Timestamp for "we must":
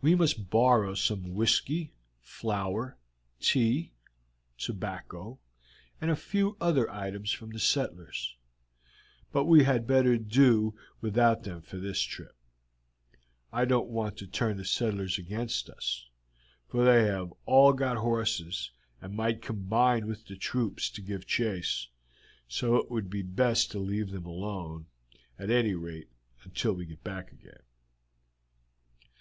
0.00-0.50